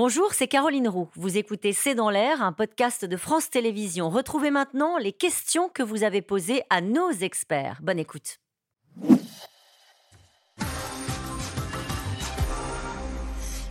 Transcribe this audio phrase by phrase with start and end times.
[0.00, 1.10] Bonjour, c'est Caroline Roux.
[1.16, 4.10] Vous écoutez C'est dans l'air, un podcast de France Télévisions.
[4.10, 7.80] Retrouvez maintenant les questions que vous avez posées à nos experts.
[7.82, 8.38] Bonne écoute.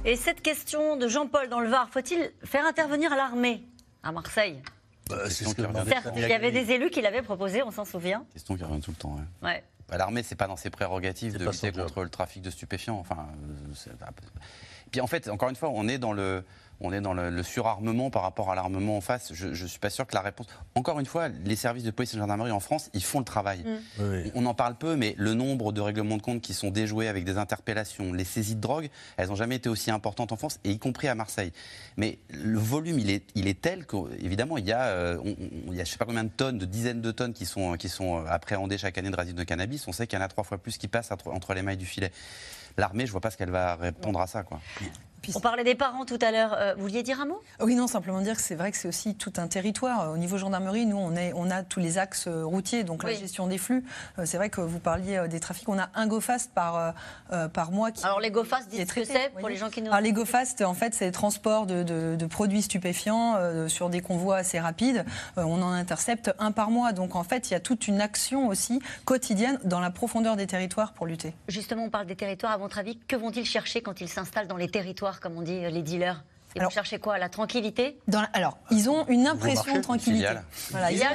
[0.03, 3.65] Et cette question de Jean-Paul dans le Var, faut-il faire intervenir l'armée
[4.03, 4.61] à Marseille?
[5.09, 7.85] Bah, c'est ce que Certes, il y avait des élus qui l'avaient proposé, on s'en
[7.85, 8.25] souvient.
[8.33, 9.15] Question qui revient tout le temps.
[9.15, 9.47] ouais.
[9.47, 9.63] Ouais.
[9.87, 12.99] Bah, L'armée, c'est pas dans ses prérogatives C'est de lutter contre le trafic de stupéfiants.
[12.99, 13.29] Enfin,
[13.87, 13.95] euh,
[14.91, 16.43] Puis en fait, encore une fois, on est dans le,
[16.79, 19.33] on est dans le, le surarmement par rapport à l'armement en face.
[19.33, 20.45] Je, je suis pas sûr que la réponse.
[20.75, 23.25] Encore une fois, les services de police et de gendarmerie en France, ils font le
[23.25, 23.63] travail.
[23.99, 24.31] Oui.
[24.35, 27.25] On en parle peu, mais le nombre de règlements de compte qui sont déjoués avec
[27.25, 30.69] des interpellations, les saisies de drogue, elles n'ont jamais été aussi importantes en France, et
[30.71, 31.51] y compris à Marseille.
[31.97, 35.29] Mais le volume, il est, il est tel qu'évidemment, il y a, euh, on-
[35.69, 37.47] on- il y a je sais pas combien de tonnes, de dizaines de tonnes qui
[37.47, 39.87] sont, qui sont appréhendées chaque année de résidus de cannabis.
[39.87, 41.87] On sait qu'il y en a trois fois plus qui passent entre les mailles du
[41.87, 42.11] filet.
[42.77, 44.43] L'armée, je vois pas ce qu'elle va répondre à ça.
[44.43, 44.59] Quoi.
[45.35, 46.53] On parlait des parents tout à l'heure.
[46.57, 47.41] Euh, vous vouliez dire un mot?
[47.59, 50.11] Oui, non, simplement dire que c'est vrai que c'est aussi tout un territoire.
[50.11, 53.11] Au niveau gendarmerie, nous, on, est, on a tous les axes euh, routiers, donc Oui.
[53.13, 53.83] la gestion des flux.
[54.19, 55.67] Euh, C'est vrai que vous parliez des trafics.
[55.67, 56.93] On a un GoFast par,
[57.53, 58.03] par mois qui.
[58.05, 59.87] Alors les GoFast, dites ce que c'est pour les gens qui nous...
[59.87, 63.35] Alors les GoFast, en fait, c'est le transport de, de- de produits stupéfiants
[63.67, 65.05] sur des convois assez rapides.
[65.35, 66.93] On en intercepte un par mois.
[66.93, 70.47] Donc en fait, il y a toute une action aussi quotidienne dans la profondeur des
[70.47, 71.33] territoires pour lutter.
[71.47, 72.53] Justement, on parle des territoires.
[72.53, 75.65] À votre avis, que vont-ils chercher quand ils s'installent dans les territoires, comme on dit
[75.65, 76.23] euh, les dealers
[76.55, 77.99] Ils Alors- vont chercher quoi La tranquillité?
[78.07, 80.27] Dans la- alors, ils ont une impression marché, de tranquillité.
[80.71, 81.05] Voilà, ils, ont,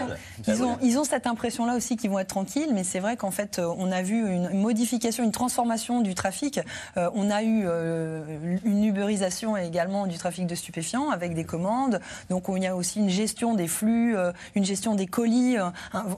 [0.46, 3.30] ils, ont, ils ont cette impression-là aussi qu'ils vont être tranquilles, mais c'est vrai qu'en
[3.32, 6.60] fait, euh, on a vu une modification, une transformation du trafic.
[6.96, 12.00] Euh, on a eu euh, une ubérisation également du trafic de stupéfiants avec des commandes.
[12.30, 15.56] Donc, il y a aussi une gestion des flux, euh, une gestion des colis.
[15.58, 15.70] euh,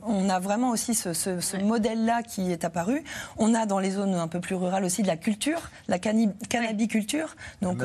[0.07, 3.03] on a vraiment aussi ce, ce- ce modèle-là qui est apparu.
[3.39, 7.37] On a dans les zones un peu plus rurales aussi de la culture, la cannabiculture.
[7.62, 7.81] Donc,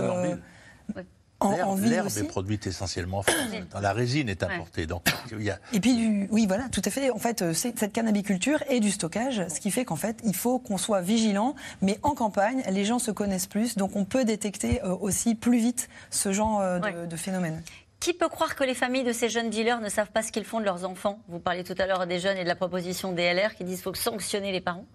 [1.41, 3.35] L'herbe- est produite essentiellement en France.
[3.71, 4.85] Dans la résine est importée.
[4.85, 7.09] Donc, il y a, Et puis, du, oui, voilà, tout à fait.
[7.11, 10.35] En fait, euh, c'est cette cannabiculture et du stockage, ce qui fait qu'en fait, il
[10.35, 11.55] faut qu'on soit vigilant.
[11.81, 15.59] Mais en campagne, les gens se connaissent plus, donc on peut détecter euh, aussi plus
[15.59, 17.07] vite ce genre euh, de, Ouais.
[17.07, 17.61] de phénomène.
[17.99, 20.45] Qui peut croire que les familles de ces jeunes dealers ne savent pas ce qu'ils
[20.45, 21.19] font de leurs enfants?
[21.27, 23.83] Vous parliez tout à l'heure des jeunes et de la proposition DLR qui disent qu'il
[23.83, 24.85] faut sanctionner les parents.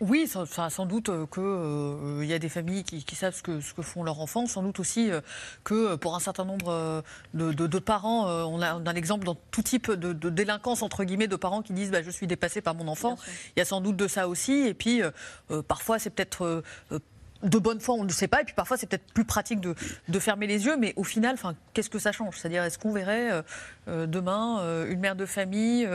[0.00, 3.82] Oui, sans doute qu'il y a des familles qui, qui savent ce que, ce que
[3.82, 4.46] font leurs enfants.
[4.46, 5.20] Sans doute aussi euh,
[5.64, 7.02] que euh, pour un certain nombre euh,
[7.34, 10.30] de, de- de parents, euh, on a, on a l'exemple dans tout type de, de
[10.30, 13.16] délinquance, entre guillemets, de parents qui disent bah, Je suis dépassé par mon enfant.
[13.56, 14.52] Il y a sans doute de ça aussi.
[14.68, 15.10] Et puis, euh,
[15.50, 16.62] euh, parfois, c'est peut-être.
[17.42, 19.60] De bonne foi, on ne le sait pas, et puis parfois c'est peut-être plus pratique
[19.60, 19.74] de,
[20.08, 22.36] de fermer les yeux, mais au final, enfin, qu'est-ce que ça change?
[22.38, 23.42] C'est-à-dire, est-ce qu'on verrait euh,
[23.88, 25.86] euh, demain euh, une mère de famille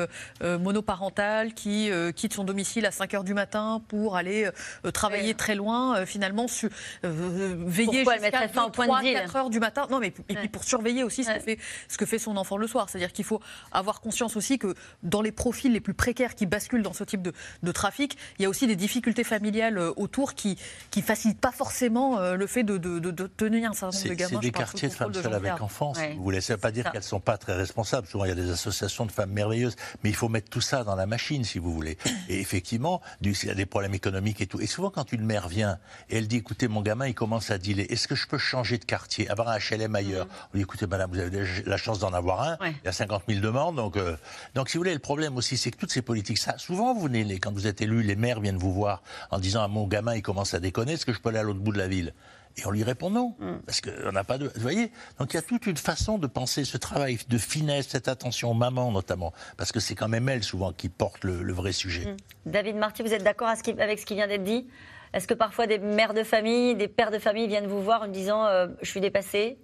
[0.42, 4.50] euh, monoparentale qui quitte son domicile à 5 heures du matin pour aller
[4.94, 6.70] travailler très loin, finalement, su-
[7.04, 9.88] veiller jusqu'à mettrait fin au 2, point de 3, deal 4 heures du matin?
[9.90, 10.40] Non, mais et Ouais.
[10.40, 11.38] puis pour surveiller aussi ce, Ouais.
[11.38, 12.90] que fait, ce que fait son enfant le soir.
[12.90, 13.40] C'est-à-dire qu'il faut
[13.72, 14.74] avoir conscience aussi que
[15.04, 17.34] dans les profils les plus précaires qui basculent dans ce type de,
[17.64, 20.58] de trafic, il y a aussi des difficultés familiales autour qui
[20.92, 24.10] qui facilitent pas forcément euh, le fait de, de- de- de tenir un certain nombre
[24.10, 24.30] de gamins.
[24.34, 26.12] c'est des quartiers de femmes seules avec enfants, Ouais.
[26.12, 26.42] si vous voulez.
[26.42, 28.08] Ça ne veut pas dire qu'elles ne sont pas très responsables.
[28.08, 29.76] Souvent, il y a des associations de femmes merveilleuses.
[30.04, 31.98] Mais il faut mettre tout ça dans la machine, si vous voulez.
[32.30, 34.60] Et effectivement, du- il y a des problèmes économiques et tout.
[34.62, 35.78] Et souvent, quand une mère vient
[36.10, 37.86] et elle dit écoutez, mon gamin, il commence à dealer.
[37.92, 41.12] Est-ce que je peux changer de quartier, avoir un HLM ailleurs On dit écoutez, madame,
[41.12, 42.58] vous avez la chance d'en avoir un.
[42.62, 42.74] Ouais.
[42.84, 43.76] Il y a 50 000 demandes.
[43.76, 44.16] Donc, euh,
[44.56, 47.02] donc, si vous voulez, le problème aussi, c'est que toutes ces politiques, ça, souvent, vous
[47.02, 49.02] venez, quand vous êtes élu, les maires viennent vous voir
[49.32, 50.94] en disant ah, mon gamin, il commence à déconner.
[50.94, 52.14] Est-ce que je peux aller à l'autre bout de la ville
[52.56, 53.34] et on lui répond non,
[53.66, 54.46] parce qu'on n'a pas de.
[54.54, 57.88] Vous voyez Donc il y a toute une façon de penser ce travail de finesse,
[57.88, 61.42] cette attention aux mamans notamment, parce que c'est quand même elles souvent qui portent le,
[61.42, 62.16] le vrai sujet.
[62.46, 64.68] David Marty, vous êtes d'accord avec ce qui vient d'être dit?
[65.14, 68.08] Est-ce que parfois des mères de famille, des pères de famille viennent vous voir en
[68.08, 69.58] disant euh, Je suis dépassé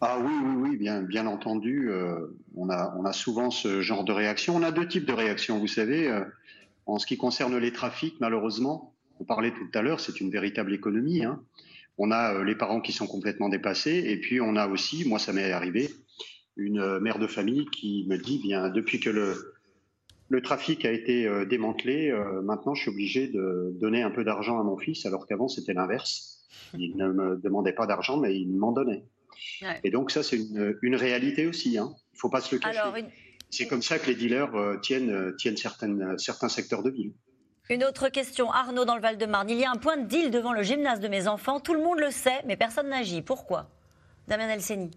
[0.00, 1.88] Ah oui, oui, oui, bien, bien entendu.
[1.90, 4.54] euh, on, a, on a souvent ce genre de réaction.
[4.56, 6.08] On a deux types de réactions, vous savez.
[6.08, 6.24] euh,
[6.86, 10.72] en ce qui concerne les trafics, malheureusement, on parlait tout à l'heure, c'est une véritable
[10.74, 11.24] économie.
[11.24, 11.42] hein.
[11.98, 15.18] On a euh, les parents qui sont complètement dépassés, et puis on a aussi, moi
[15.18, 15.88] ça m'est arrivé,
[16.56, 19.54] une euh, mère de famille qui me dit, bien, depuis que le,
[20.28, 24.24] le trafic a été euh, démantelé, euh, maintenant je suis obligé de donner un peu
[24.24, 26.30] d'argent à mon fils, alors qu'avant c'était l'inverse.
[26.76, 29.04] Il ne me demandait pas d'argent, mais il m'en donnait.
[29.62, 29.78] Ouais.
[29.84, 31.78] Et donc ça, c'est une, une réalité aussi.
[31.78, 31.92] hein.
[32.12, 32.80] Il ne faut pas se le cacher.
[32.98, 33.06] Une,
[33.50, 37.12] C'est comme ça que les dealers euh, tiennent, tiennent certaines, certains secteurs de ville.
[37.70, 38.50] Une autre question.
[38.50, 41.08] Arnaud, dans le Val-de-Marne, il y a un point de deal devant le gymnase de
[41.08, 41.60] mes enfants.
[41.60, 43.22] Tout le monde le sait, mais personne n'agit.
[43.22, 43.68] Pourquoi?
[44.28, 44.90] Damien Elseni.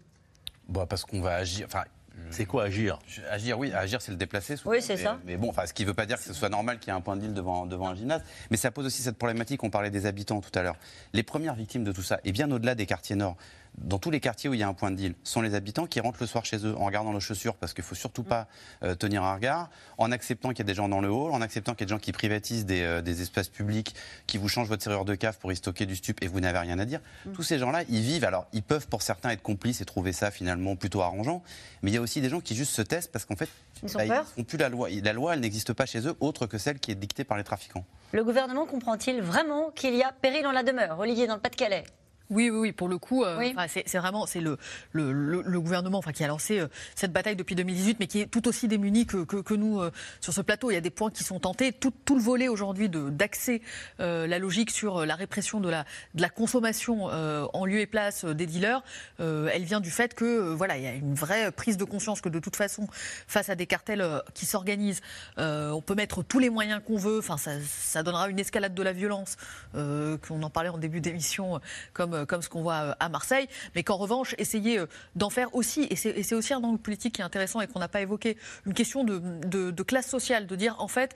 [0.68, 1.66] Bah, parce qu'on va agir.
[1.68, 1.84] Enfin,
[2.30, 3.00] C'est quoi agir?
[3.30, 4.56] Agir, oui, agir, c'est le déplacer.
[4.66, 5.18] Oui, c'est ça.
[5.26, 6.96] Mais bon, enfin, ce qui ne veut pas dire que ce soit normal qu'il y
[6.96, 8.22] ait un point de deal devant, devant un gymnase.
[8.52, 9.64] Mais ça pose aussi cette problématique.
[9.64, 10.76] On parlait des habitants tout à l'heure.
[11.14, 13.38] Les premières victimes de tout ça, et bien au-delà des quartiers nord,
[13.78, 15.86] dans tous les quartiers où il y a un point de deal, sont les habitants
[15.86, 18.24] qui rentrent le soir chez eux en regardant leurs chaussures parce qu'il ne faut surtout
[18.24, 18.48] pas
[18.84, 21.42] euh, tenir un regard, en acceptant qu'il y a des gens dans le hall, en
[21.42, 23.96] acceptant qu'il y a des gens qui privatisent des, euh, des, espaces publics,
[24.26, 26.60] qui vous changent votre serrure de cave pour y stocker du stup et vous n'avez
[26.60, 27.02] rien à dire.
[27.26, 27.32] Mm.
[27.34, 28.26] Tous ces gens-là, ils vivent.
[28.26, 31.44] Alors, ils peuvent pour certains être complices et trouver ça finalement plutôt arrangeant,
[31.84, 33.50] mais il y a aussi des gens qui juste se testent parce qu'en fait,
[33.84, 34.90] ils, bah, plus la loi.
[35.04, 37.44] La loi, elle n'existe pas chez eux autre que celle qui est dictée par les
[37.44, 37.86] trafiquants.
[38.12, 40.98] Le gouvernement comprend-il vraiment qu'il y a péril dans la demeure?
[41.00, 41.84] Olivier, dans le Pas-de-Calais
[42.30, 44.58] oui, oui, oui, pour le coup, euh, c'est vraiment c'est le,
[44.92, 48.48] le, gouvernement enfin, qui a lancé euh, cette bataille depuis 2018, mais qui est tout
[48.50, 50.70] aussi démuni que, que, nous euh, sur ce plateau.
[50.70, 51.72] Il y a des points qui sont tentés.
[51.72, 53.62] Tout, tout le volet aujourd'hui d'accès,
[54.00, 55.86] la logique sur la répression de la,
[56.16, 58.84] de la consommation en lieu et place des dealers,
[59.20, 62.30] elle vient du fait que voilà, il y a une vraie prise de conscience que
[62.30, 62.88] de toute façon,
[63.28, 65.02] face à des cartels qui s'organisent,
[65.38, 67.20] on peut mettre tous les moyens qu'on veut.
[67.20, 69.38] Enfin, ça, ça, donnera une escalade de la violence,
[69.74, 71.60] qu'on en parlait en début d'émission,
[71.94, 74.86] comme euh, comme ce qu'on voit euh, à Marseille, mais qu'en revanche, essayer euh,
[75.16, 77.88] d'en faire aussi, et c'est aussi un angle politique qui est intéressant et qu'on n'a
[77.88, 81.16] pas évoqué, une question de, de, classe sociale, de dire en fait,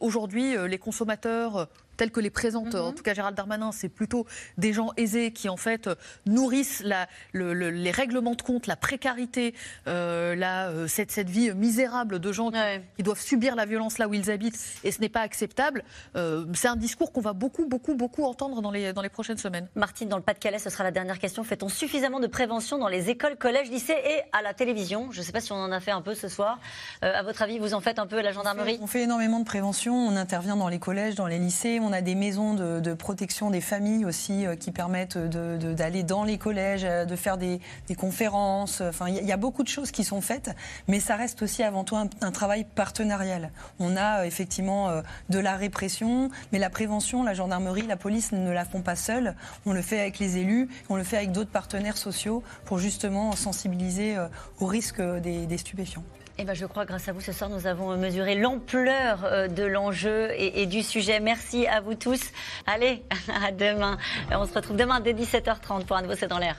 [0.00, 1.68] aujourd'hui, les consommateurs
[2.00, 2.94] tels que les présente, en mhm.
[2.94, 4.24] tout cas Gérald Darmanin, c'est plutôt
[4.56, 5.90] des gens aisés qui en fait
[6.24, 9.54] nourrissent la, les règlements de compte, la précarité,
[9.86, 12.50] euh, la, euh, cette, cette, vie misérable de gens
[12.96, 15.84] qui, doivent subir la violence là où ils habitent, et ce n'est pas acceptable.
[16.16, 19.36] Euh, c'est un discours qu'on va beaucoup, beaucoup, beaucoup entendre dans les, dans les prochaines
[19.36, 19.68] semaines.
[19.74, 21.44] Martine, dans le Pas-de-Calais, ce sera la dernière question.
[21.44, 25.12] Fait-on suffisamment de prévention dans les écoles, collèges, lycées et à la télévision?
[25.12, 26.60] Je ne sais pas si on en a fait un peu ce soir.
[27.02, 28.78] à votre avis, vous en faites un peu à la gendarmerie?
[28.80, 29.94] On fait, énormément de prévention.
[29.94, 31.78] On intervient dans les collèges, dans les lycées.
[31.82, 36.38] On a des maisons de, protection des familles aussi euh, qui permettent d'aller dans les
[36.38, 37.60] collèges, euh, de faire des,
[37.96, 38.82] conférences.
[39.08, 40.50] Il y, a beaucoup de choses qui sont faites,
[40.88, 43.50] mais ça reste aussi avant tout un, travail partenarial.
[43.78, 48.50] On a euh, effectivement de la répression, mais la prévention, la gendarmerie, la police ne
[48.50, 49.34] la font pas seuls.
[49.66, 53.32] On le fait avec les élus, on le fait avec d'autres partenaires sociaux pour justement
[53.32, 54.16] sensibiliser
[54.60, 56.04] au risque des stupéfiants.
[56.42, 59.62] Eh ben, je crois, grâce à vous, ce soir, nous avons mesuré l'ampleur euh, de
[59.62, 61.20] l'enjeu et, du sujet.
[61.20, 62.32] Merci à vous tous.
[62.66, 63.02] Allez,
[63.44, 63.98] à demain.
[64.32, 66.58] On se retrouve demain dès 17h30 pour un nouveau C'est dans l'air.